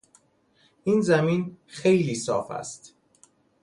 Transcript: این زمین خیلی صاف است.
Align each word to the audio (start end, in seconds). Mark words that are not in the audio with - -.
این 0.83 1.01
زمین 1.01 1.57
خیلی 1.67 2.15
صاف 2.15 2.51
است. 2.51 2.95